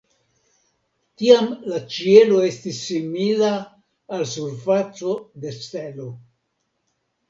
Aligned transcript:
Tiam 1.21 1.49
la 1.73 1.83
ĉielo 1.97 2.41
estis 2.49 2.81
simila 2.87 3.55
al 4.19 4.29
surfaco 4.35 5.17
de 5.47 5.57
stelo. 5.63 6.13